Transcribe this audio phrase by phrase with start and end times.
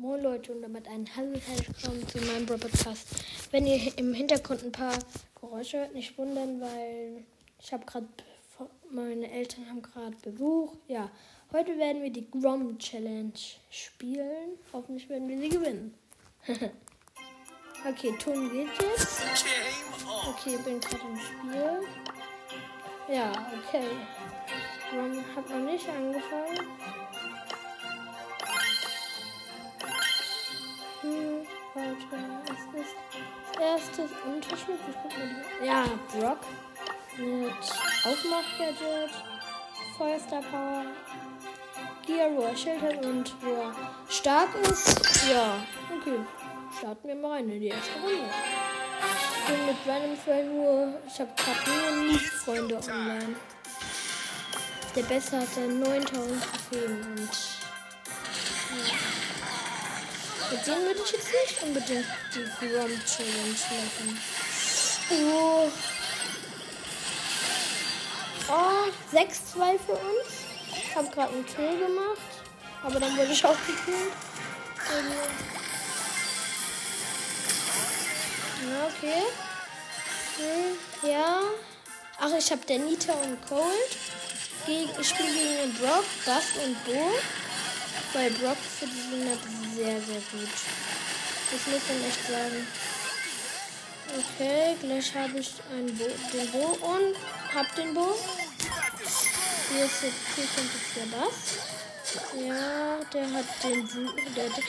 [0.00, 3.08] Moin Leute und damit ein herzlich willkommen zu meinem Podcast.
[3.50, 4.96] Wenn ihr im Hintergrund ein paar
[5.40, 7.24] Geräusche hört, nicht wundern, weil
[7.60, 8.06] ich habe gerade
[8.92, 10.76] meine Eltern haben gerade Besuch.
[10.86, 11.10] Ja,
[11.52, 13.32] heute werden wir die Grom Challenge
[13.70, 14.56] spielen.
[14.72, 15.92] Hoffentlich werden wir sie gewinnen.
[17.88, 19.20] okay, Ton geht jetzt.
[20.28, 23.16] Okay, bin gerade im Spiel.
[23.16, 23.32] Ja,
[23.66, 23.88] okay.
[24.92, 27.07] Grom hat noch nicht angefangen.
[33.78, 34.80] Das erste Unterschrift?
[34.88, 35.66] Ich guck mal.
[35.66, 36.38] Ja, Brock
[37.16, 37.52] mit
[38.04, 39.10] Aufmach-Gadget,
[39.96, 40.84] Feuerstar Power,
[42.06, 43.74] Gear, wo er Schild hat und wo er
[44.08, 45.28] stark ist.
[45.30, 45.56] Ja,
[45.96, 46.20] okay.
[46.78, 48.24] Starten wir mal rein in die erste Runde.
[49.00, 51.00] Ich bin mit meinem Freund nur.
[51.06, 53.36] Ich habe gerade nur Nicht-Freunde online.
[54.94, 57.30] Der Beste hat dann 9000 Trophäen und.
[58.70, 59.07] Ja.
[60.50, 64.20] Mit denen würde ich jetzt nicht unbedingt die Grom Challenge machen.
[65.10, 65.70] Oh.
[68.48, 70.48] Oh, 6-2 für uns.
[70.72, 72.18] Ich habe gerade einen Kill gemacht.
[72.82, 74.12] Aber dann wurde ich auch gekillt.
[78.62, 79.22] Ja, okay.
[80.38, 81.40] Hm, ja.
[82.20, 83.96] Ach, ich habe Danita und Cold.
[84.66, 87.10] ich spiele gegen den Brock, Bust und Bo.
[88.14, 89.38] Weil Brock für diese Map
[89.76, 90.50] sehr, sehr gut.
[91.50, 92.66] Das muss man echt sagen.
[94.16, 97.14] Okay, gleich habe ich einen Bo den Bo und
[97.54, 98.14] hab den Bo.
[99.70, 101.58] Hier, ist jetzt, hier kommt jetzt der Bass.
[102.34, 103.86] Ja, der hat den
[104.34, 104.64] der, der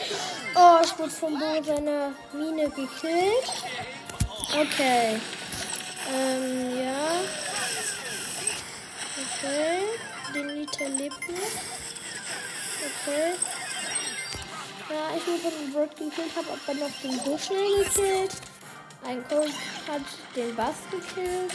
[0.54, 3.48] Oh, ich wurde vom Bo seiner Mine gekillt.
[4.52, 5.18] Okay.
[6.14, 7.20] Ähm, ja.
[9.16, 9.82] Okay.
[10.34, 11.79] Den Nita lebt noch.
[12.80, 13.34] Okay.
[14.88, 18.32] Ja, ich wurde von Bird gekillt, habe aber noch den Bo schnell gekillt.
[19.04, 19.52] Ein Cold
[19.86, 20.02] hat
[20.34, 21.52] den Bass gekillt.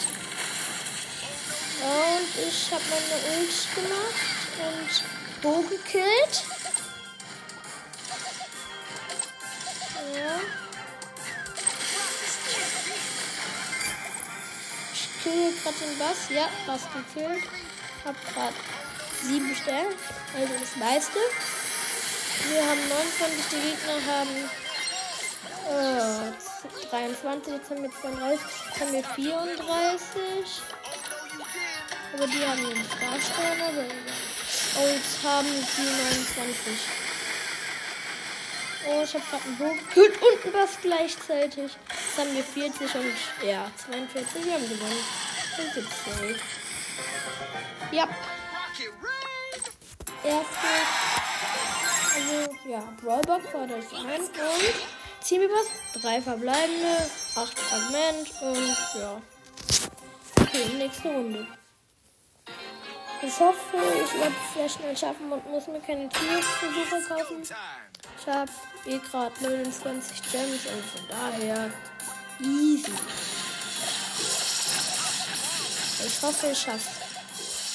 [1.82, 4.26] Und ich habe meine Ult gemacht
[4.62, 6.44] und Bo gekillt.
[10.14, 10.40] Ja.
[14.94, 16.30] Ich kill gerade den Bass.
[16.30, 17.44] Ja, Bass gekillt.
[18.06, 18.56] Hab gerade
[19.22, 19.96] sieben Sterne,
[20.36, 21.20] also das meiste.
[22.50, 24.36] Wir haben 29, die Gegner haben
[25.68, 28.40] äh, 23, jetzt haben wir 32,
[28.70, 30.62] jetzt haben wir 34.
[32.14, 33.86] Aber die haben einen Starsterne.
[34.78, 36.74] Oh, jetzt haben sie 29.
[38.88, 41.72] Oh, ich habe gerade einen Bogen gekillt und einen Bass gleichzeitig.
[41.72, 44.46] Jetzt haben wir 40 und ja, 42.
[44.46, 45.04] Wir haben gewonnen.
[45.58, 46.40] Und jetzt.
[47.92, 48.08] Ja
[50.26, 50.68] erste.
[52.16, 54.76] Also, ja, Brawlbox war das ein und
[55.22, 55.68] Ziemiboss,
[56.02, 59.22] drei verbleibende, acht Fragment und ja.
[60.40, 61.48] Okay, nächste Runde.
[63.22, 67.42] Ich hoffe, ich werde es sehr schnell schaffen und muss mir keine Tierversuche kaufen.
[67.42, 68.52] Ich habe
[68.86, 71.72] eh gerade 29 Gems und von daher
[72.40, 72.92] easy.
[76.06, 76.90] Ich hoffe, ich schaffe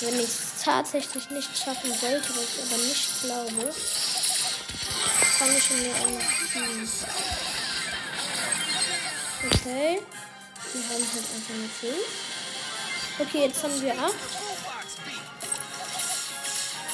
[0.01, 3.75] Wenn ich es tatsächlich nicht schaffen sollte, was ich aber nicht glaube,
[5.39, 6.31] kann ich mir auch noch.
[9.53, 10.03] Okay.
[10.73, 11.95] Wir haben halt einfach nur 5.
[13.19, 14.01] Okay, jetzt haben wir 8.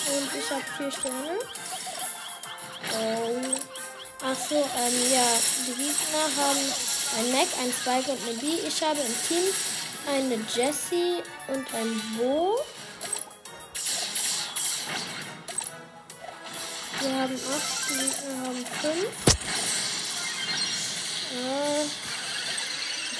[0.08, 1.38] Und ich habe 4 Sterne.
[2.92, 3.40] Oh.
[4.24, 5.28] Achso, ähm, ja.
[5.66, 6.72] Die Gegner haben
[7.18, 8.46] ein Mac, ein Spike und eine B.
[8.66, 9.52] Ich habe im Team
[10.06, 12.64] eine Jessie und ein Bo.
[17.06, 18.94] Wir haben 8, wir haben 5.
[21.32, 21.84] Äh,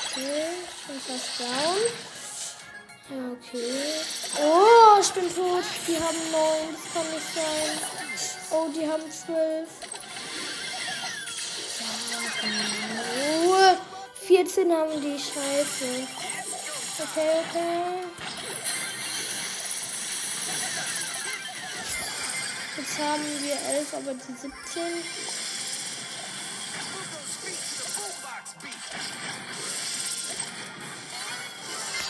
[0.02, 1.80] okay, ich bin fast down.
[3.10, 3.76] Ja, okay.
[4.42, 5.64] Oh, ich bin tot.
[5.86, 6.42] Die haben 9,
[6.72, 7.74] das kann nicht sein.
[8.50, 9.68] Oh, die haben 12.
[13.46, 13.76] Oh,
[14.26, 16.08] 14 haben die Scheiße.
[16.98, 18.45] Okay, okay.
[22.76, 24.52] Jetzt haben wir 11, aber die 17.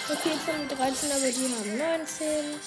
[0.08, 2.60] Okay, jetzt haben wir 13, aber die haben 19.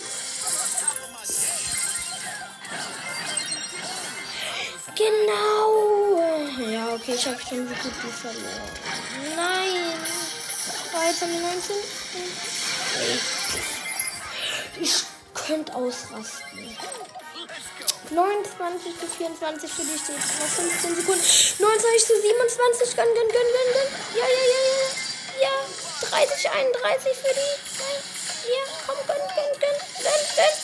[4.96, 6.70] Genau!
[6.70, 8.70] Ja, okay, ich habe schon gut wie verloren.
[9.36, 9.94] Nein!
[10.94, 11.76] Oh, jetzt haben wir 19.
[14.82, 15.04] Ich
[15.34, 16.78] könnte ausrasten.
[18.12, 21.22] 29 zu 24 für dich steht noch 15 Sekunden.
[21.22, 22.96] 29 zu 27.
[22.96, 23.90] Gönn, gönn, gönn, gönn, gönn.
[24.18, 24.90] Ja, ja, ja, ja.
[25.46, 25.56] Ja.
[26.10, 27.54] 30, 31 für die.
[28.50, 30.56] Ja, komm, gönn, gönn, gönn, gönn, gönn.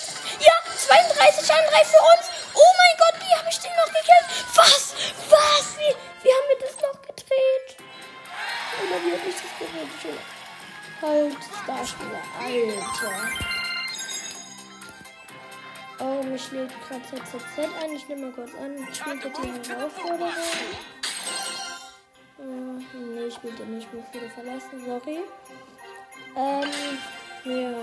[0.41, 2.25] Ja, 32, 31 für uns.
[2.55, 4.27] Oh mein Gott, wie habe ich den noch gekillt?
[4.55, 4.95] Was?
[5.29, 5.65] Was?
[5.77, 5.93] Wie,
[6.25, 7.67] wie haben wir das noch gedreht?
[8.81, 10.19] Oder wie habe ich das gedreht?
[11.01, 12.23] Halt, Starspieler.
[12.41, 13.44] Alter.
[15.99, 17.91] Oh, mich lädt gerade ZZZ ein.
[17.95, 18.75] Ich nehme mal kurz an.
[18.93, 20.33] Spielt er die Herausforderung?
[22.37, 23.93] Äh, nee, spielt er nicht.
[23.93, 24.85] Mich wurde verlassen.
[24.85, 25.19] Sorry.
[26.35, 26.71] Ähm,
[27.45, 27.73] ja.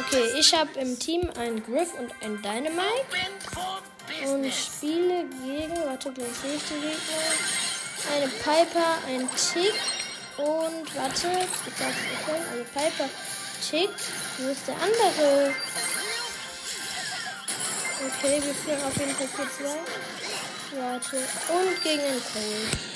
[0.00, 3.24] Okay, ich habe im Team einen Griff und einen Dynamite.
[4.26, 7.24] Und spiele gegen, warte, gleich sehe ich die Gegner.
[8.12, 9.72] Eine Piper, ein Tick
[10.94, 11.96] warte, ich sag's
[12.26, 13.08] dir also Piper
[13.60, 13.90] Chick.
[14.38, 15.54] Wo ist der andere?
[18.06, 20.80] Okay, wir führen auf jeden Fall 4-2.
[20.80, 21.16] Warte.
[21.16, 22.94] Und gegen den Cold.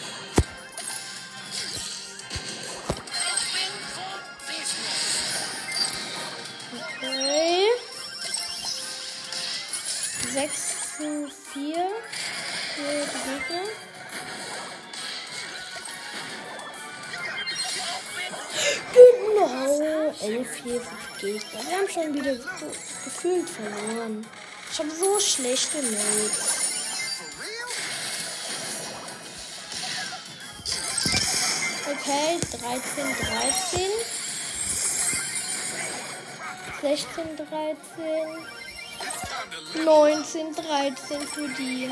[7.01, 7.67] Okay.
[10.33, 11.75] 6 zu 4
[12.75, 13.19] für die
[13.49, 13.88] Gegner.
[19.39, 20.15] Genau.
[20.21, 20.83] 11 hier
[21.21, 21.61] Gegner.
[21.69, 22.67] Wir haben schon wieder so
[23.05, 24.27] gefühlt verloren.
[24.71, 26.69] Ich habe so schlechte Notes.
[31.87, 33.91] Okay, 13, 13.
[36.81, 37.37] 16,
[39.77, 39.85] 13.
[39.85, 41.91] 19, 13 für die.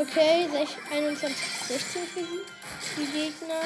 [0.00, 0.48] Okay,
[0.90, 1.36] 21,
[1.68, 3.60] 16 für die, Gegner.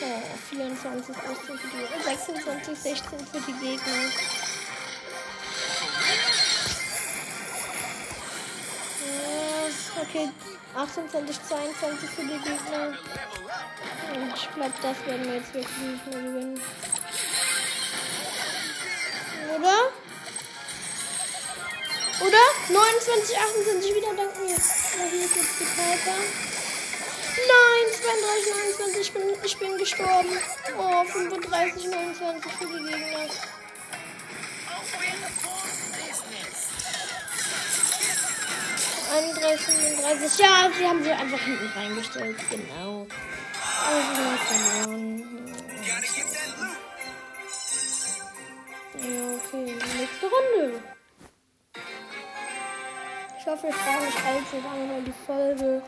[0.00, 4.12] Oh, 24, 18 für die 26, 16 für die Gegner.
[10.00, 10.28] okay,
[10.76, 12.96] 28, 22 für die Gegner.
[14.36, 16.60] Ich glaube, das werden wir jetzt wirklich nicht mehr gewinnen.
[19.58, 20.01] Oder?
[22.20, 22.44] Oder?
[22.68, 24.56] 29, 28 wieder danken mir.
[24.56, 26.18] Hier ist jetzt die Piper.
[27.34, 30.38] Nein, 32, 29, ich bin, ich bin gestorben.
[30.78, 33.30] Oh, 35, 29 für die Gegner.
[39.14, 40.38] Einunddreißig, 35.
[40.38, 42.36] Ja, sie haben sie einfach hinten reingestellt.
[42.50, 43.06] Genau.
[43.84, 45.54] Also, verloren.
[48.98, 49.78] Ja, okay.
[49.98, 50.91] Nächste Runde.
[53.44, 55.82] Ich hoffe, ich brauche nicht allzu lange, weil die Folge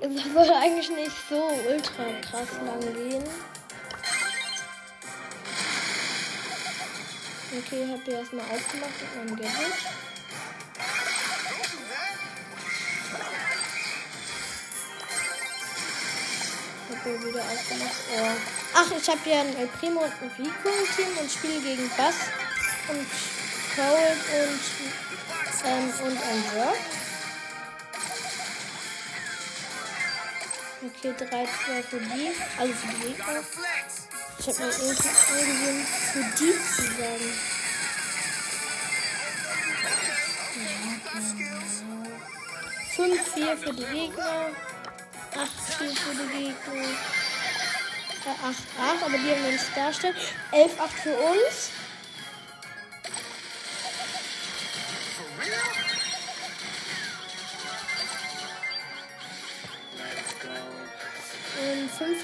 [0.00, 3.22] es soll eigentlich nicht so ultra krass lang gehen.
[7.56, 9.74] Okay, habt ihr erstmal aufgemacht mit meinem Gadget.
[16.90, 17.94] Hab ihr wieder aufgemacht.
[18.16, 18.30] Oh.
[18.74, 21.88] Ach, ich habe hier ein El Primo und ein Rico im Team und spiele gegen
[21.96, 22.16] Bass
[22.88, 23.06] und
[23.76, 25.21] Cold und
[25.64, 26.76] ähm, und ein Drop.
[30.84, 32.32] Okay, 3, 2 für die.
[32.58, 33.42] Also für die Gegner.
[34.38, 37.30] Ich habe mir irgendwie angegeben, für die zu sagen.
[42.96, 44.50] Fünf, vier für die Gegner.
[45.34, 46.82] Acht, vier für die Gegner.
[48.24, 50.16] Äh, acht, acht, aber die haben uns darstellen.
[50.50, 51.70] Elf, acht für uns.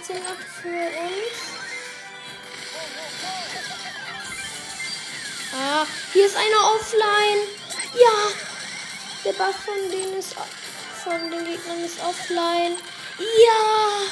[0.09, 1.38] 15 8 für uns.
[5.55, 7.41] Ah, hier ist eine offline.
[7.93, 8.31] Ja.
[9.25, 10.35] Der Buff von denen ist
[11.05, 12.77] von den Gegnern ist offline.
[13.19, 14.09] Ja.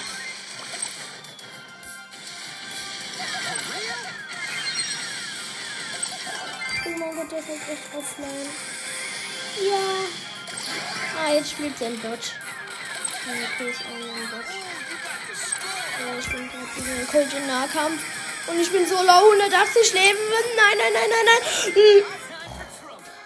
[6.84, 8.50] Oh mein Gott, der ist echt offline.
[9.62, 11.24] Ja.
[11.24, 12.18] Ah, jetzt spielt sein Bot.
[13.24, 14.75] Okay, ist auch ein Bot.
[15.98, 18.02] Ja, ich bin gerade gegen einen Colt im Nahkampf.
[18.46, 20.18] Und ich bin so low, 180 Leben.
[20.56, 21.42] Nein, nein, nein, nein, nein.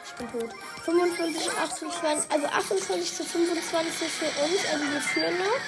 [0.06, 0.50] Ich bin tot.
[0.84, 5.60] 25, 28, also 28 zu 25 für uns, also wir führen noch.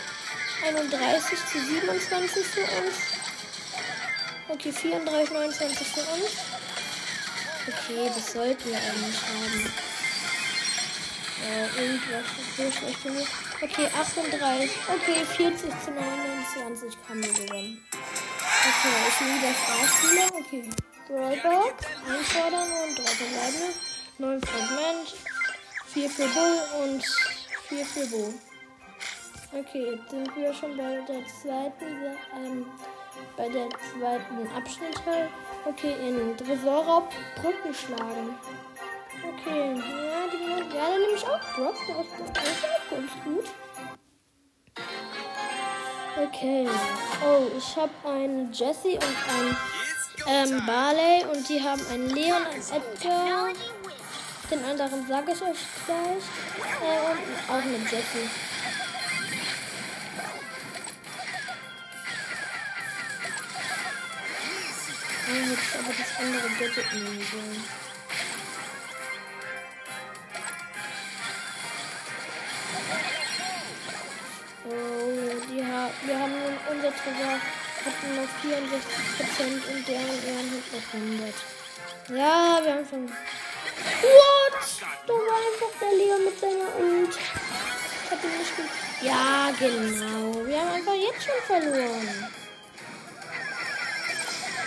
[0.67, 2.95] 31 zu 27 für uns.
[4.49, 6.31] Okay, 34, 29 für uns.
[7.69, 9.73] Okay, das sollten wir eigentlich haben.
[11.45, 13.29] Äh, irgendwas ist so schlecht mich.
[13.63, 14.71] Okay, 38.
[14.89, 17.79] Okay, 40 zu 29 haben wir gewonnen.
[17.93, 20.27] Okay, ich bin wieder Starspieler.
[20.35, 20.65] Okay.
[21.07, 23.73] Brawlbox, einfordern und drei verbleibende.
[24.19, 25.15] 9 Fragment,
[25.87, 27.05] 4 für Bull und
[27.69, 28.35] 4 für Bo.
[29.53, 32.67] Okay, jetzt sind wir schon bei der zweiten, ähm,
[33.37, 35.01] bei der zweiten Abschnitt.
[35.65, 38.35] Okay, in Tresorraub Brücken schlagen.
[39.25, 41.77] Okay, ja, die, ja, dann nehme ich auch Brock.
[41.87, 43.45] Das ist, auch ganz gut.
[46.17, 46.69] Okay.
[47.25, 52.63] Oh, ich habe einen Jesse und einen ähm, Barley und die haben einen Leon, einen
[52.63, 53.49] Edgar.
[54.51, 56.25] Den anderen sage ich euch gleich.
[56.83, 58.29] Äh, und auch eine Jessie.
[65.29, 66.49] Oh, ich aber das andere
[66.95, 67.82] nehmen sollen.
[75.61, 76.33] Ha wir haben
[76.71, 77.39] unser Tresor
[77.85, 81.35] hatten noch 64% und deren Ehren hat noch 100.
[82.09, 83.09] Ja, wir haben schon.
[83.09, 84.59] What?
[85.07, 86.69] Da war einfach der Leon mit seiner.
[87.05, 88.71] Ich hab ihn nicht gut.
[89.03, 90.47] Ja, genau.
[90.47, 92.33] Wir haben einfach jetzt schon verloren.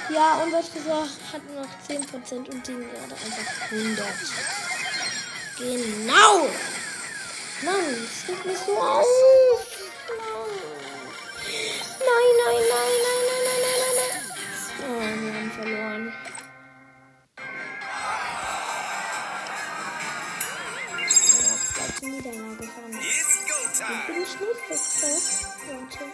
[0.10, 4.08] Ja, unser Tresor hat noch 10% und die gerade einfach 100.
[5.58, 6.50] Genau.
[7.64, 9.06] Mann, es regt mich so auf.
[10.08, 10.45] Nein,
[12.16, 14.14] nein, nein, nein, nein, nein, nein, nein, nein.
[14.82, 16.14] Oh, wir haben verloren.
[22.02, 23.00] Niederlage fahren.
[23.02, 25.48] Ich bin nicht nicht so krass.
[25.68, 26.06] Warte.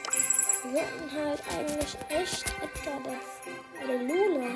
[0.64, 3.28] Wir sollten halt eigentlich echt Edgar das.
[3.84, 4.50] Oder Lola.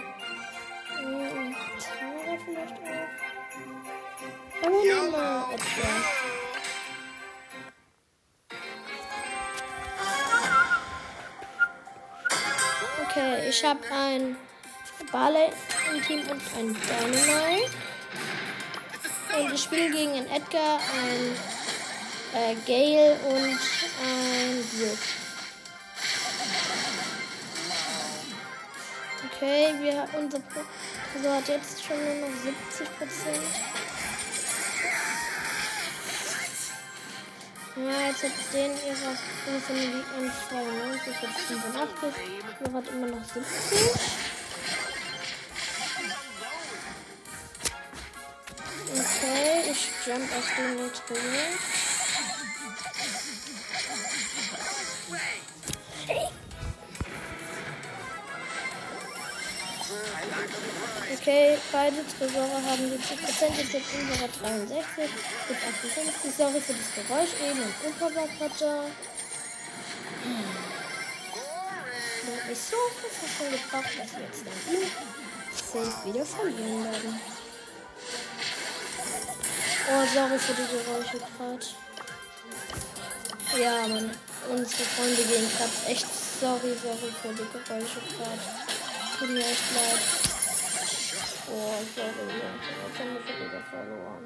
[0.99, 3.09] Und Tara vielleicht auch.
[4.65, 6.44] Aber nehmen wir Edgar.
[13.15, 14.35] Okay, ich habe ein
[15.09, 15.49] Barley
[15.89, 17.71] im Team und ein Dynamite.
[19.39, 21.31] Und ich spiele gegen einen Edgar, ein
[22.33, 23.57] äh, Gale und
[24.03, 24.99] ein Brook.
[29.31, 30.41] Okay, wir, unser
[31.15, 33.74] also hat jetzt schon nur noch 70 Prozent.
[37.77, 42.13] Ja, jetzt hat den ihrer von den Gegnern 92, jetzt 85.
[42.61, 43.43] Ihr hat immer noch 70.
[48.93, 51.84] Okay, ich jump aus dem jetzt rüber.
[61.27, 65.09] Okay, beide Tresore haben 70%, jetzt jetzt unserer 63,
[65.49, 66.35] mit 58.
[66.37, 67.99] Sorry für das Geräusch eben und
[68.61, 68.85] da.
[70.21, 70.45] Hm.
[72.27, 74.85] Der hat mich so viel schon gebracht, dass wir jetzt dann ihn
[75.49, 77.19] safe wieder verlieren werden.
[79.89, 81.65] Oh, sorry für die Geräusche gerade.
[83.63, 84.11] Ja, man,
[84.51, 86.05] unsere Freunde gehen gerade echt
[86.39, 88.45] sorry, sorry für die Geräusche gerade.
[89.17, 90.34] Tut mir echt leid.
[91.47, 94.25] Oh, sorry, jetzt haben wir schon wieder verloren.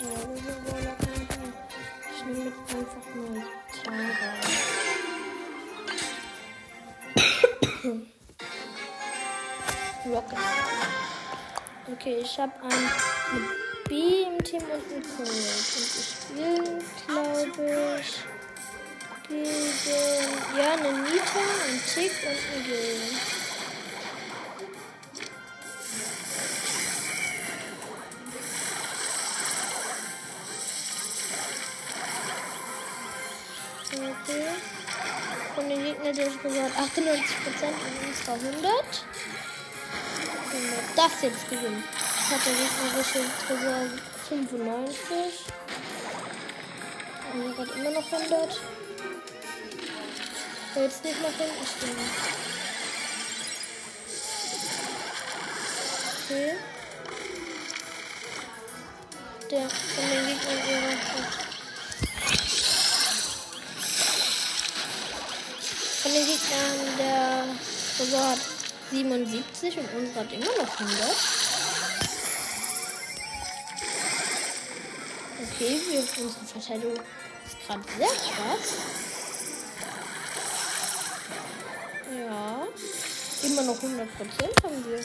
[0.00, 1.20] Ja, wir sind wohl einfach.
[2.12, 3.42] Ich nehme jetzt einfach mal
[3.84, 4.30] Tara.
[10.06, 10.38] Rocket.
[11.92, 12.84] Okay, ich habe ein
[13.88, 13.90] B
[14.22, 15.28] im Team und ein Cold.
[15.28, 18.10] Und ich spiele, glaube ich,
[19.30, 23.00] gegen ja, eine Nita, ein Tick und ein Gil.
[33.92, 34.46] Okay.
[35.54, 39.04] Von den Gegnern, die ich gesagt 98% und unserer 100.
[40.50, 41.84] Wenn wir das jetzt gewinnen,
[42.30, 43.80] hat der gegnerische Tresor
[44.28, 45.16] 95.
[47.32, 48.60] Und hat immer noch 100.
[50.72, 51.96] Soll jetzt nicht nach hinten stehen.
[56.24, 56.56] Okay.
[59.50, 60.96] Der von den Gegnern ihre
[66.02, 67.44] Von den Gegnern der
[67.96, 68.38] Tresor hat
[68.92, 71.00] 77 und unsere hat immer noch 100.
[75.42, 76.96] Okay, wir unsere Verteidigung
[77.44, 78.99] ist gerade sehr krass.
[82.20, 82.66] Ja.
[83.42, 84.98] Immer noch 100% haben wir.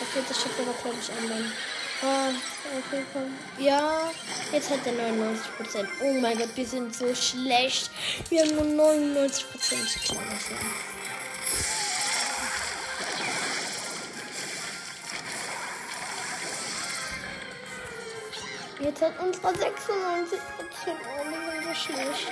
[0.00, 1.52] Okay, das schickt aber, glaube ich, anderen.
[2.02, 2.30] Ah,
[2.76, 3.36] okay, komm.
[3.64, 4.10] Ja,
[4.52, 5.86] jetzt hat er 99%.
[6.02, 7.90] Oh mein Gott, wir sind so schlecht.
[8.30, 10.06] Wir haben nur 99%.
[10.06, 10.24] Klar,
[18.80, 20.38] Jetzt hat unserer 96
[20.86, 20.92] Oh,
[21.30, 22.28] wir so schlecht.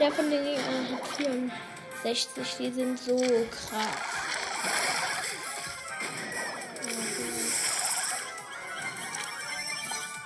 [0.00, 1.06] Der von den Gegnern hat
[2.02, 2.56] 64.
[2.58, 3.86] Die sind so krass.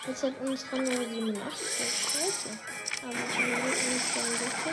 [0.06, 1.66] Jetzt hat unsere nur 87.
[2.12, 2.50] Scheiße.
[3.02, 4.72] Aber schon mal nicht 62.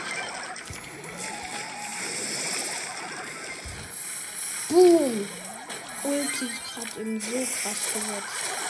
[4.68, 5.28] Boom!
[6.04, 8.62] Ulti gerade eben so krass gesetzt.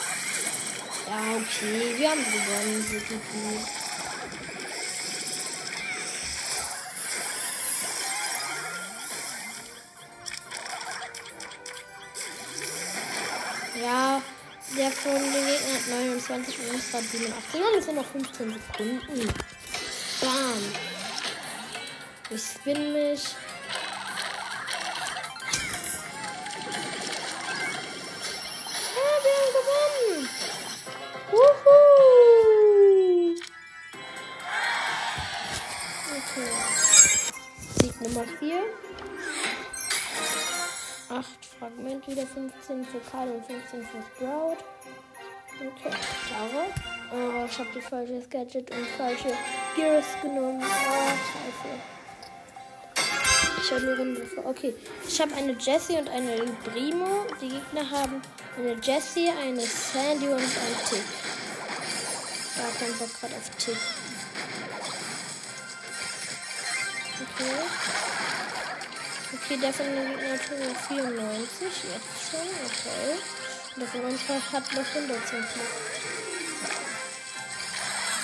[1.09, 1.99] Ja, okay.
[1.99, 2.85] Wir haben gewonnen.
[2.89, 3.82] So gut.
[15.03, 17.61] Von den Gegnern hat 29 und uns hat 87.
[17.61, 19.35] Und es sind noch 15 Sekunden.
[20.21, 20.63] Bam.
[22.31, 23.23] Ich spin mich.
[38.01, 38.63] Nummer 4.
[41.09, 41.27] 8
[41.59, 44.57] Fragment, wieder 15 für Karl und 15 für Sprout.
[45.81, 45.97] Okay,
[46.29, 46.67] Tara.
[47.13, 49.37] Oh, ich habe die falsche Gadget und falsche
[49.77, 50.63] Gears genommen.
[50.63, 51.93] Oh, scheiße.
[53.63, 54.29] Ich habe eine Runde.
[54.45, 54.75] Okay,
[55.07, 57.27] ich habe eine Jessie und eine Primo.
[57.41, 58.23] Die Gegner haben
[58.59, 61.05] eine Jessie, eine Sandy und ein Tick.
[62.57, 63.77] Da kommt Bock gerade auf Tick.
[67.23, 67.55] Okay.
[69.35, 71.61] Okay, der von den Gegner hat 94.
[71.61, 72.49] Jetzt schon.
[72.67, 73.42] Okay.
[73.75, 75.39] Von uns hat noch 100 zum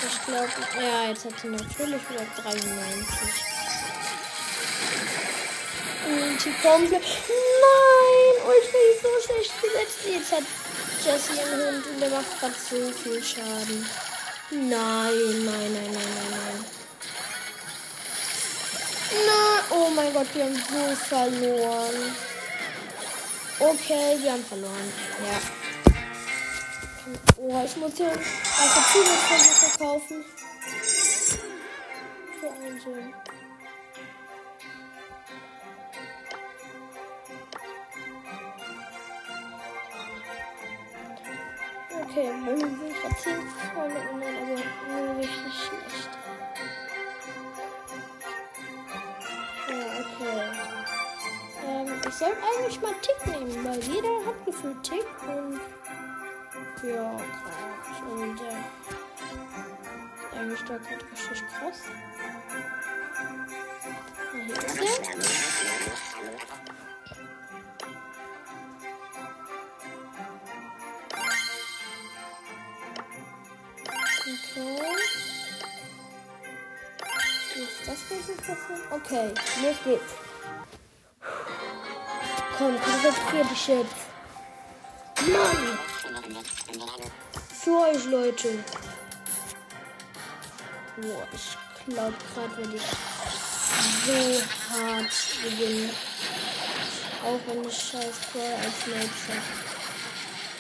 [0.07, 3.49] Ich glaube, ja, jetzt hat sie natürlich wieder 93.
[6.07, 7.03] Und die komplett.
[7.03, 8.29] Nein!
[8.61, 9.99] Ich bin so schlecht gesetzt.
[10.07, 10.45] Jetzt hat
[11.03, 13.87] Jesse einen Hund und der macht gerade so viel Schaden.
[14.51, 16.65] Nein, nein, nein, nein, nein, nein.
[19.27, 22.28] Nein, oh mein Gott, wir haben so verloren.
[23.61, 24.93] Okay, wir haben verloren.
[25.27, 25.41] Ja.
[27.39, 30.25] Oh, ich muss hier also Zusatzfolge verkaufen.
[32.39, 33.15] Für einen Sohn.
[42.01, 46.11] Okay, wir sind gerade 10 Freunde online, aber nur richtig schlecht.
[52.19, 55.61] Sollte eigentlich mal Tick nehmen, weil jeder hat gefühlt Tick und
[56.83, 58.03] ja, krass.
[58.11, 58.57] Und äh,
[60.37, 61.83] eigentlich da gerade richtig krass.
[64.33, 64.89] Na, hier ist der.
[78.91, 79.35] Okay.
[79.63, 80.28] Los geht's.
[82.69, 83.97] Komm, konzentrier dich jetzt.
[85.27, 85.79] Mann!
[87.63, 88.63] Für euch, Leute.
[90.99, 92.83] Boah, ich glaube gerade werde ich
[94.05, 95.91] so hart gewinnen.
[97.25, 99.43] Auch wenn ich scheiß Call als Mädchen.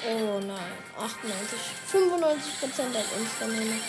[0.08, 3.80] Oh nein, 98, 95 Prozent hat uns dann hin.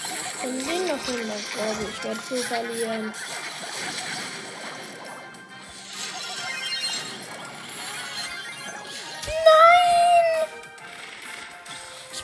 [0.41, 1.97] Von denen noch 100, glaube ich.
[1.97, 3.13] Ich werde so verlieren.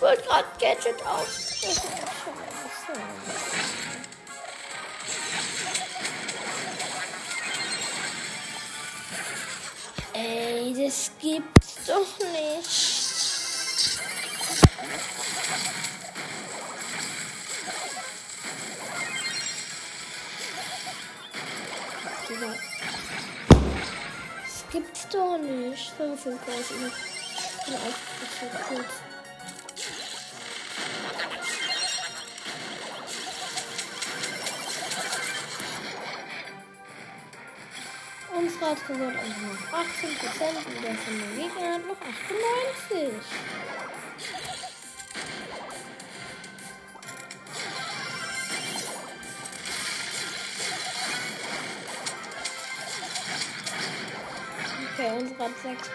[0.05, 1.55] Wollte gerade Gadget aus.
[10.13, 12.95] Ey, das gibt's doch nicht.
[24.43, 25.93] Das gibt's doch nicht.
[25.97, 26.91] So viel Kosten.
[27.57, 29.14] Ich bin einfach so
[38.65, 43.13] Staatsgewalt also noch 18% und der von den Gegnern hat noch 98.
[54.97, 55.89] Okay, unsere hat 6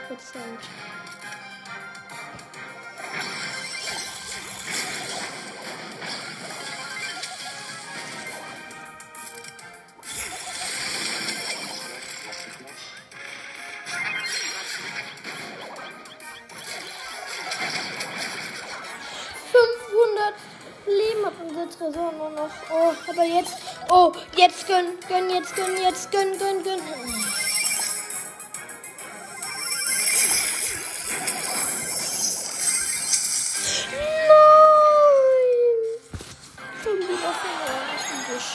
[21.92, 22.50] Tresor nur noch.
[22.70, 23.57] Oh, aber jetzt.
[23.88, 26.81] Oh, jetzt gönn, gönn, jetzt gönn, jetzt gönn, gönn, gönn.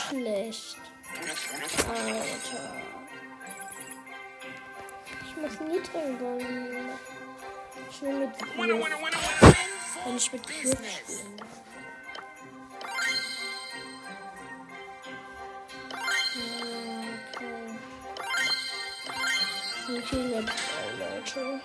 [0.10, 0.78] schlecht.
[1.88, 2.76] Alter.
[5.22, 6.90] Ich muss niedrigen wollen.
[7.90, 8.30] Ich will mit.
[10.06, 11.05] Wenn ich mit Griff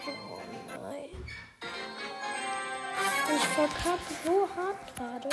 [0.07, 1.25] Oh nein.
[3.37, 5.29] Ich verkacke so hart gerade.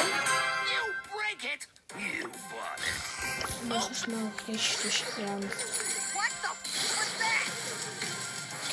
[3.70, 5.88] Das ist mal richtig ernst.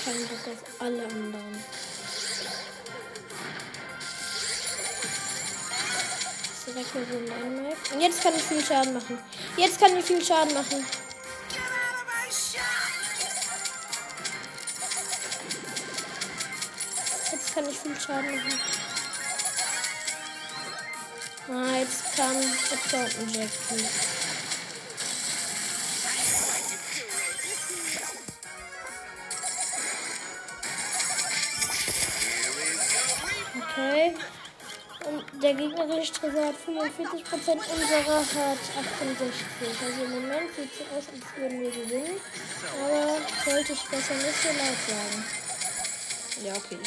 [0.04, 1.64] Kein Bock auf alle anderen.
[6.66, 7.94] Direkt mal so ein Dynamite.
[7.94, 9.18] Und jetzt kann ich viel Schaden machen.
[9.56, 10.84] Jetzt kann ich viel Schaden machen.
[17.84, 18.60] Viel Schaden machen.
[21.46, 23.84] Ah, jetzt kommt ein Jackie.
[33.56, 34.14] Okay.
[35.04, 39.34] Und der gegnerische Tresor hat 45%, unserer hat 68.
[39.82, 42.20] Also im Moment sieht es so aus, als würden wir gewinnen.
[42.80, 45.24] Aber sollte ich besser nicht so laut sagen.
[46.42, 46.78] Ja, okay.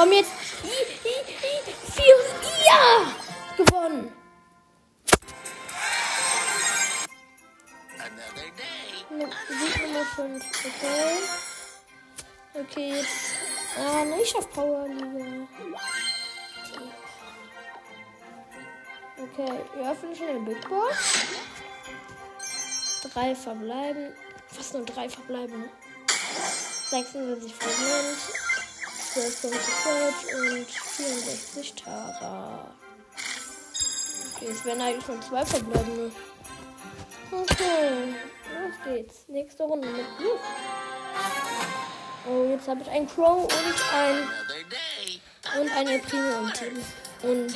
[0.00, 0.32] Komm jetzt.
[1.92, 2.14] Vier.
[2.64, 3.14] Ja!
[3.54, 4.10] Gewonnen.
[9.10, 10.44] Sieg Nummer 5.
[10.64, 11.18] Okay.
[12.54, 13.34] Okay, jetzt.
[13.76, 15.46] Ah, nicht auf Power Liga.
[19.18, 21.26] Okay, wir öffnen schnell Big Boss.
[23.12, 24.14] Drei verbleiben.
[24.46, 25.68] Fast nur drei verbleiben.
[26.88, 28.49] 76 Fragment.
[29.12, 32.70] 12 Punkte Search und 64 Tara.
[34.36, 36.12] Okay, es werden eigentlich nur zwei verbleibende.
[37.32, 38.14] Okay,
[38.54, 39.24] los geht's.
[39.26, 40.38] Nächste Runde mit Blue.
[42.28, 44.28] Oh, jetzt habe ich einen Crow und ein
[45.60, 46.84] und eine Premium Team.
[47.22, 47.54] Und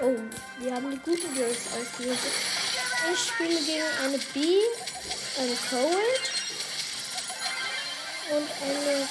[0.00, 0.16] oh,
[0.58, 2.18] wir haben die gute Girls ausgewählt.
[3.12, 4.58] Ich spiele gegen eine B,
[5.38, 6.32] eine Cold
[8.30, 9.08] und eine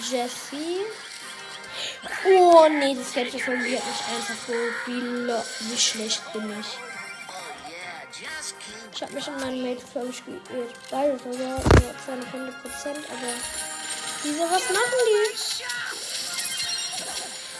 [0.00, 0.80] Jessie.
[2.26, 4.52] Oh nee, das hätte verliert mich einfach so.
[4.86, 6.78] Wie, wie schlecht bin ich.
[8.94, 10.74] Ich habe mich in meinen Mates, glaube ich, geirrt.
[10.90, 11.62] Beides, also nur
[12.30, 13.32] 200 Prozent, aber.
[14.22, 15.64] Wieso, was machen die?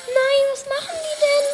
[0.06, 1.46] Nein, was machen die denn?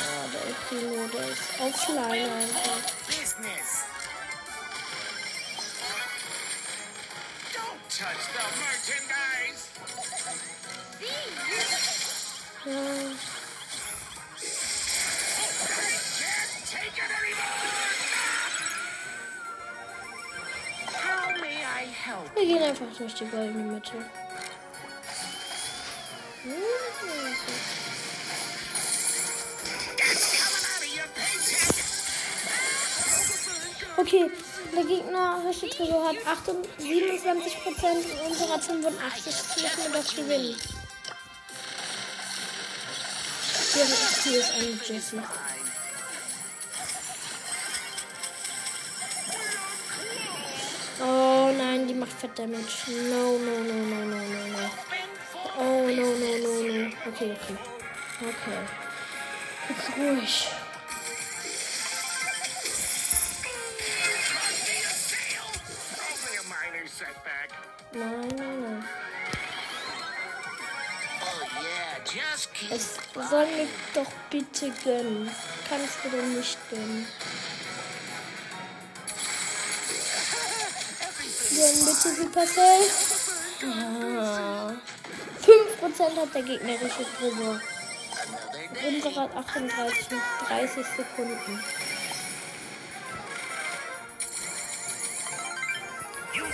[0.00, 2.80] Ah, der Primo, der ist offline einfach.
[12.64, 12.74] Wir
[22.34, 23.92] gehen einfach durch die goldene Mitte.
[33.96, 34.30] Okay,
[34.74, 36.16] der gegnerische Tresor hat
[36.78, 39.34] 27 Prozent und unsere hat 85.
[39.34, 40.77] Das müssen wir doch gewinnen.
[44.24, 45.20] Hier, ist eine Jessie.
[51.00, 52.90] Oh nein, die macht fett Damage.
[53.08, 54.70] No, no, no, no, no, no, no.
[55.60, 56.90] Oh, no, no, no, no.
[57.06, 57.56] Okay, okay.
[58.20, 58.58] Okay.
[59.96, 60.57] Ruhig.
[73.26, 75.30] Soll mir doch bitte gönnen.
[75.68, 77.06] Kannst du denn nicht gönnen?
[81.50, 82.90] Gönn bitte Supercell.
[83.60, 84.72] Ja.
[85.44, 87.60] 5% hat der gegnerische Tresor.
[88.86, 91.64] unsere hat 38 noch 30 Sekunden.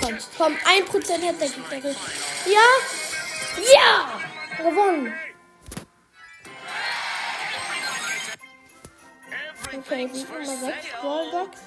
[0.00, 1.94] Komm, komm, 1% hat der Gegner.
[2.46, 2.68] Ja!
[3.74, 4.20] Ja!
[4.58, 5.14] Gewonnen!
[9.78, 10.62] Okay, Sieg Nummer 6,
[11.02, 11.58] Wallbox.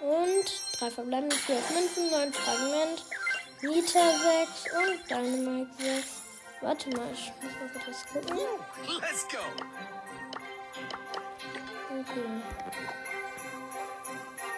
[0.00, 3.04] Und drei verbleibende 12 Münzen, 9 Fragment,
[3.62, 6.22] Nita 6 und Dynamite 6.
[6.62, 8.38] Warte mal, ich muss mal kurz was gucken.
[9.00, 9.38] Let's go.
[12.00, 12.28] Okay.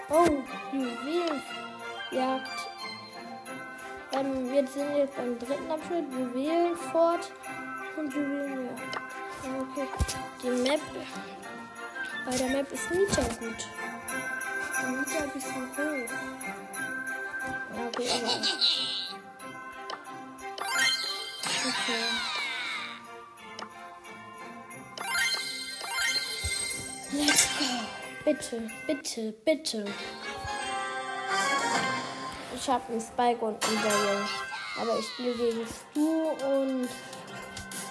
[0.08, 2.58] Oh, Juwelenjagd.
[4.12, 6.12] Ähm, wir sind jetzt beim dritten Abschnitt.
[6.12, 7.32] Juwelenfort
[7.96, 8.98] und Juwelenjagd.
[9.60, 9.88] Okay.
[10.42, 10.80] Die Map.
[12.24, 13.66] Bei der Map ist Nita gut.
[14.86, 16.10] Nita ein bisschen hoch.
[17.86, 18.40] Okay, aber.
[21.64, 22.04] Okay.
[27.12, 27.64] Let's go.
[28.24, 29.84] Bitte, bitte, bitte.
[32.54, 34.24] Ich habe einen Spike und einen Daryl.
[34.80, 36.88] Aber ich spiele gegen Stu und.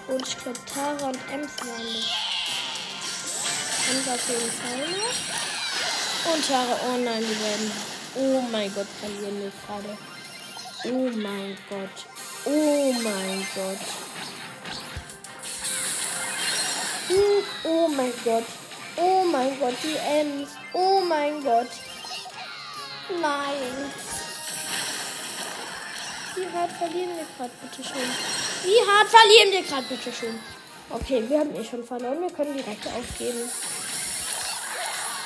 [0.08, 2.31] Und ich glaube Tara und Ems waren.
[3.90, 6.32] Ems auf jeden Fall noch.
[6.32, 7.72] Und Tara, oh nein, die werden.
[8.14, 9.98] Oh mein Gott, verlieren wir gerade.
[10.84, 12.06] Oh mein Gott.
[12.44, 13.78] Oh mein Gott.
[17.10, 18.44] Uh, Oh mein Gott.
[18.96, 20.50] Oh mein Gott, die Ems.
[20.72, 21.68] Oh mein Gott.
[23.20, 23.92] Nein.
[26.34, 28.10] Wie hart verlieren wir gerade, bitte schön?
[28.64, 30.40] Wie hart verlieren wir gerade, bitte schön?
[30.90, 32.20] Okay, wir haben eh schon verloren.
[32.20, 33.48] Wir können direkt aufgeben.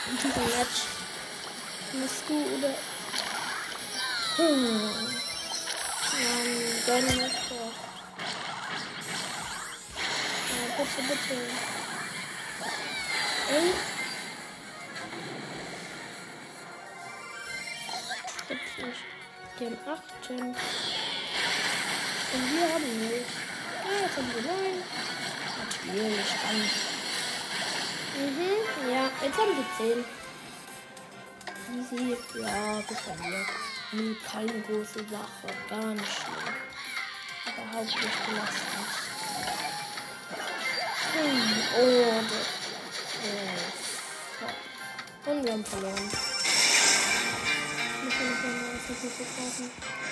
[0.09, 0.79] In diesem Match.
[1.93, 2.73] Musst du oder.
[4.37, 5.17] Hm.
[6.87, 7.75] Gönn mich doch.
[10.49, 11.37] Ja, bitte, bitte.
[13.51, 13.69] Ey.
[18.49, 19.03] Gibt's nicht.
[19.59, 20.59] Haben 8 Gems.
[22.33, 23.31] Und wir haben nicht.
[23.83, 24.53] Ah, jetzt haben wir 9.
[25.59, 26.61] Natürlich, dann.
[28.17, 28.56] Mhm,
[29.23, 30.05] jetzt haben wir 10.
[31.79, 33.45] Easy, ja, gefällt mir.
[34.31, 36.55] Keine große Sache, gar nicht schlimm.
[37.47, 38.89] Überhaupt nicht belastend.
[41.13, 42.47] Hm, oh, das.
[44.43, 45.95] Oh, Und wir haben verloren.
[48.05, 50.06] Müssen wir noch mal was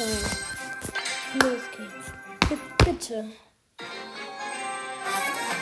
[0.00, 0.16] Okay.
[1.42, 2.08] Los geht's.
[2.48, 3.24] B bitte.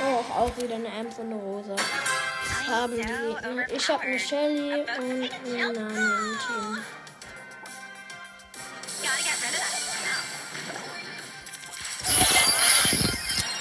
[0.01, 1.75] Oh, auch wieder eine Ems und eine Rosa.
[2.69, 3.75] Haben die?
[3.75, 6.79] Ich habe eine Shelly und eine Nani im Team.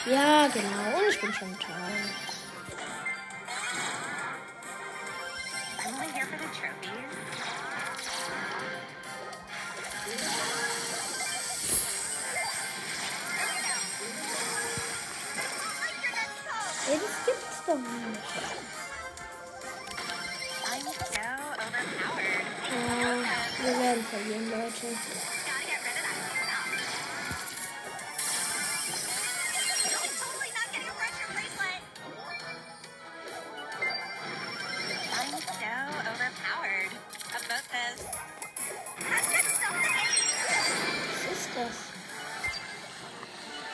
[0.05, 0.97] Ja, genau.
[0.99, 2.26] Und ich bin schon toll.
[24.17, 25.07] Hashtag
[37.47, 38.03] self-defense.
[39.07, 39.27] Was
[41.31, 41.75] ist das?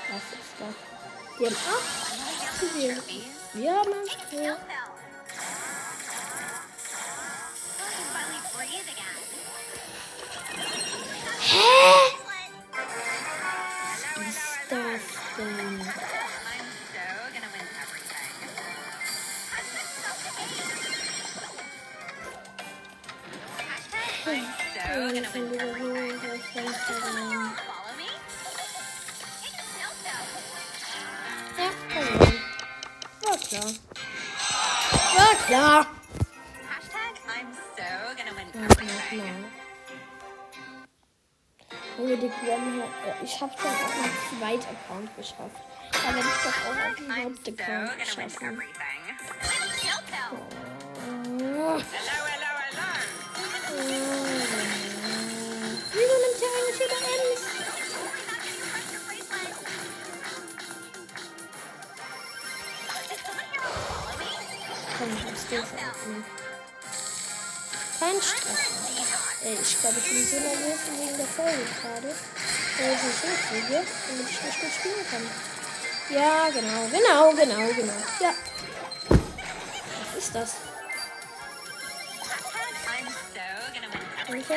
[0.09, 0.75] Was ist das?
[1.39, 2.03] Die haben acht.
[3.53, 4.82] Wir haben acht.
[33.23, 33.73] War klar.
[35.15, 35.87] War klar.
[38.53, 39.35] One her.
[42.77, 45.61] äh, Ich habe schon auf meinem Zweit-Account geschafft.
[45.91, 47.91] Da werde ich doch auch auf so Hauptaccount
[48.39, 48.57] gonna
[65.53, 66.25] Ich den veröffentlichen.
[67.99, 68.57] Kein Stress.
[69.61, 72.09] Ich glaube, ich bin so nervös wegen der Folge gerade.
[72.79, 75.23] Weil ich nicht hinkriege, damit ich nicht gut spielen kann.
[76.09, 77.99] Ja, genau, genau, genau, genau.
[78.19, 78.33] Ja.
[79.09, 80.55] Was ist das?
[82.89, 84.01] I'm so gonna win
[84.35, 84.49] Und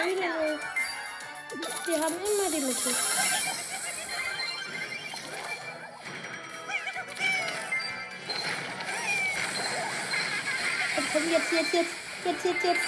[11.17, 11.91] Komm, jetzt, jetzt, jetzt,
[12.27, 12.81] jetzt, jetzt, jetzt.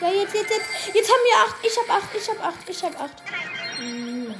[0.00, 0.94] Ja, jetzt, jetzt, jetzt.
[0.94, 1.56] Jetzt haben wir acht.
[1.62, 3.22] Ich hab acht, ich hab acht, ich hab acht.
[3.76, 4.34] Hm.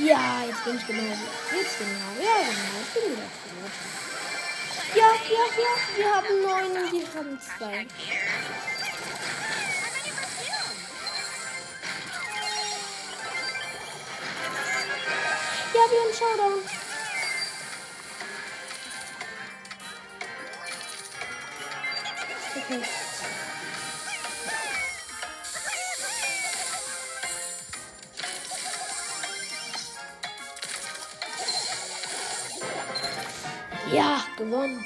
[0.00, 1.02] Ja, jetzt bin ich genau.
[1.02, 2.24] Jetzt genau.
[2.24, 2.80] Ja, genau.
[2.82, 4.09] Ich bin wieder gut.
[5.30, 5.96] Ja, ja, ja.
[5.96, 7.86] Wir haben neun die haben zwei.
[15.72, 16.54] Ja, wir haben Showdown.
[22.56, 22.82] Okay.
[33.92, 34.84] Ja, gewonnen.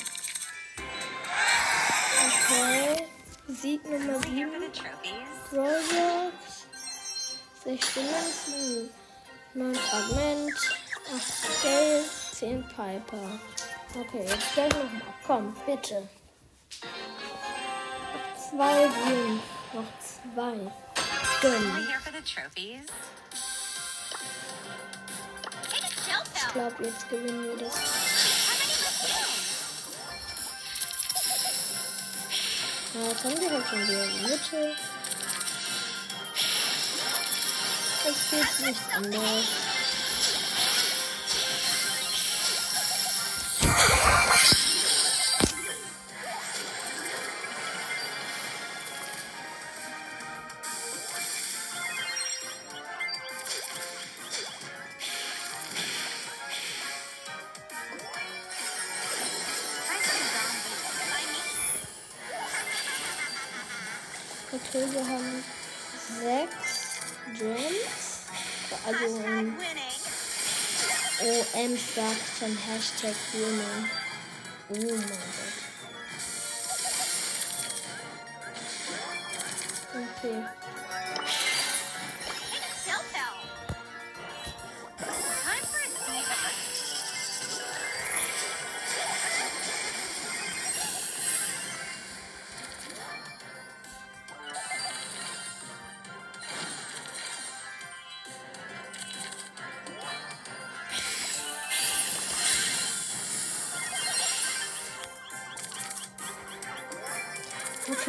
[3.99, 4.61] Nummer Here for 7.
[4.61, 5.13] the trophies.
[5.53, 6.67] Roblox,
[7.63, 8.91] 16 Münzen,
[9.55, 10.53] 9 Fragment,
[11.15, 13.41] 8 Geld, 10 Piper.
[13.97, 15.03] Okay, jetzt gleich nochmal.
[15.25, 16.09] Komm, bitte.
[16.83, 19.41] Noch zwei sind.
[19.73, 20.57] Noch zwei.
[21.41, 21.87] Gönn.
[26.35, 28.14] Ich glaube, jetzt gewinnen wir das.
[32.95, 34.77] Ja, jetzt haben wir halt schon die Mitte.
[38.07, 39.64] Es geht nicht anders.
[72.35, 73.91] Sagt schon Hashtag Winning.
[74.69, 75.19] Oh mein Gott.
[80.23, 80.64] Okay.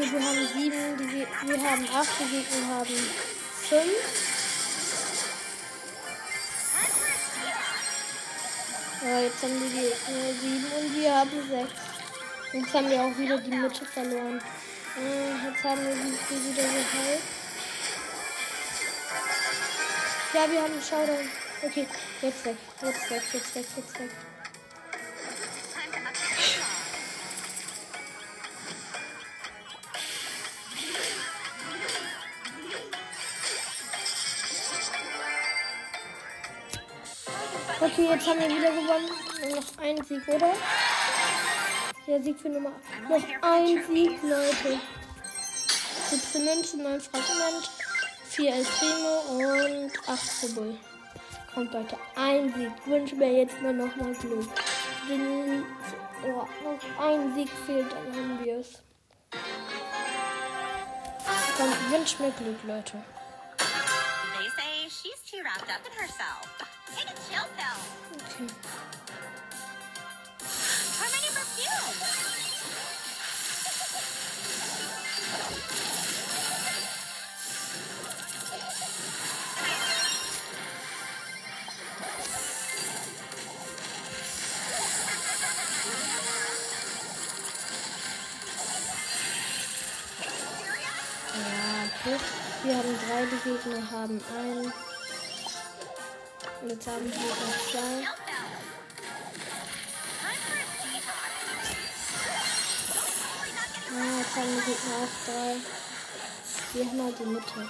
[0.06, 2.96] Okay, wir haben sieben, die, wir haben acht, die Gegner haben
[3.70, 3.92] fünf.
[9.02, 11.74] Ja, jetzt haben die Gegner sieben und wir haben sechs.
[12.54, 14.42] Jetzt haben wir auch wieder die Mitte verloren.
[14.98, 17.24] Äh, jetzt haben wir die die wieder geheilt.
[20.34, 21.30] Ja, wir haben Showdown.
[21.64, 21.88] Okay,
[22.22, 24.35] jetzt weg, jetzt weg, jetzt weg, jetzt weg.
[37.98, 39.10] Okay, jetzt haben wir wieder gewonnen.
[39.56, 40.52] Noch ein Sieg, oder?
[42.06, 42.74] Der Sieg für Nummer.
[43.08, 44.82] Noch ein Sieg, Leute.
[46.10, 47.72] 17 Münzen, 9 Fragment,
[48.26, 50.78] 4 El Primo und 8 Bull.
[51.54, 52.72] Kommt, Leute, ein Sieg.
[52.86, 54.50] Wünsche mir jetzt mal nochmal Glück.
[55.10, 55.64] Den,
[56.26, 58.84] oh, noch ein Sieg fehlt, dann haben wir es.
[61.58, 63.02] Komm, wünsch mir Glück, Leute.
[63.58, 66.65] They say she's too wrapped up in herself.
[66.88, 67.46] Ja.
[92.64, 94.95] Wir haben drei, die Gegner haben einen.
[96.66, 98.08] Und jetzt haben wir noch zwei.
[103.92, 105.52] Ah, jetzt haben die Gegner auch drei.
[106.74, 107.70] Wir haben halt die Mitte.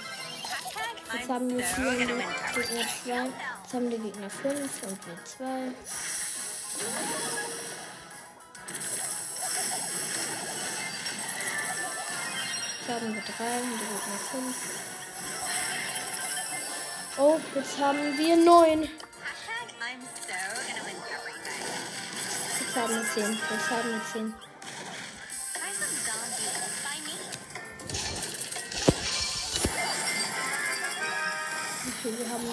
[1.12, 1.98] Jetzt haben wir vier und.
[1.98, 3.26] Gegner zwei.
[3.26, 5.72] Jetzt haben die Gegner fünf und wir zwei.
[12.78, 14.95] Jetzt haben wir drei und die Gegner fünf.
[17.18, 18.82] Oh, jetzt haben wir neun.
[18.82, 18.92] Jetzt
[22.76, 23.32] haben wir zehn.
[23.32, 24.34] Jetzt haben wir zehn.
[31.88, 32.48] Okay, wir haben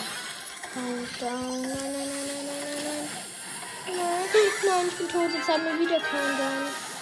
[0.74, 1.62] Countdown.
[1.62, 1.88] Nein, nein, nein, nein,
[2.24, 3.10] nein, nein, nein.
[3.86, 3.98] Nein,
[4.66, 5.34] nein, ich bin tot.
[5.34, 6.93] Jetzt haben wir wieder Countdown.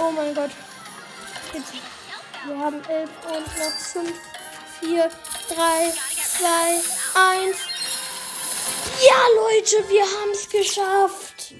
[0.00, 0.50] Oh mein Gott.
[1.52, 1.74] Jetzt,
[2.46, 4.14] wir haben elf und noch fünf,
[4.80, 5.10] vier,
[5.48, 5.92] drei,
[6.24, 6.80] zwei,
[7.14, 7.56] eins.
[9.06, 11.54] Ja, Leute, wir haben es geschafft.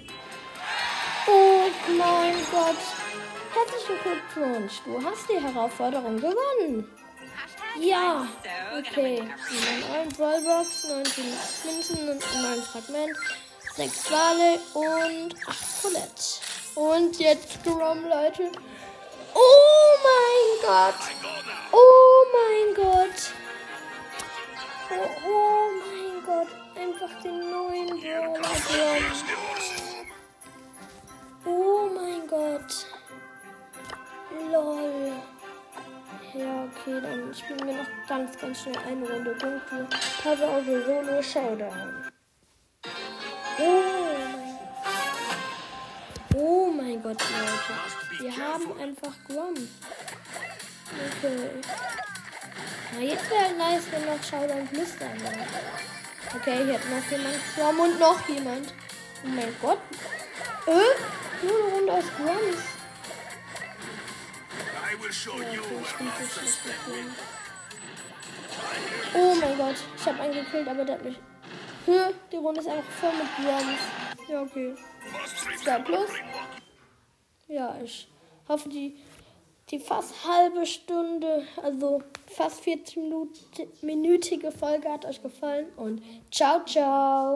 [1.27, 1.69] Oh
[1.99, 2.77] mein Gott.
[3.53, 4.81] Herzlichen Glückwunsch.
[4.87, 6.89] Du hast die Herausforderung gewonnen.
[7.79, 8.27] Ja.
[8.79, 9.19] Okay.
[9.19, 9.81] win everything.
[9.91, 11.25] 9 Ballbox, 19
[11.65, 13.17] Münzen und 9 Fragment,
[13.77, 16.50] 6 Wale und 8 Colette.
[16.75, 18.51] Und jetzt Grom, Leute.
[19.35, 20.95] Oh mein Gott.
[21.73, 23.33] Oh mein Gott.
[24.91, 26.49] Oh, oh mein Gott.
[26.77, 29.03] Einfach den neuen Brawler.
[31.45, 32.87] Oh mein Gott.
[34.51, 35.13] Lol.
[36.33, 39.89] Ja, okay, dann spielen wir noch ganz, ganz schnell eine Runde dunkel.
[40.23, 42.09] Pause auf Solo Showdown.
[43.59, 43.90] Oh
[46.37, 48.23] Oh mein Gott, Leute.
[48.23, 49.55] Wir haben einfach Grom.
[50.95, 51.51] Okay.
[52.95, 55.47] Na, jetzt wäre nice, wenn noch Showdown Plus da wäre.
[56.37, 58.73] Okay, hier hat noch jemand Grom und noch jemand.
[59.25, 59.79] Oh mein Gott.
[60.67, 61.45] Äh?
[61.45, 62.63] Nur eine Runde aus Groms.
[65.53, 67.05] Ja, okay.
[69.15, 71.19] Oh mein Gott, ich habe einen gekillt, aber der hat mich.
[71.87, 72.15] Hä?
[72.31, 73.81] Die Runde ist einfach voll mit Groms.
[74.29, 74.75] Ja, okay.
[75.63, 76.11] Zwei plus.
[77.49, 78.09] Ja, ich
[78.49, 78.97] hoffe, die,
[79.71, 85.67] die fast halbe Stunde, also fast 40-minütige Folge hat euch gefallen.
[85.77, 87.29] Und ciao, ciao.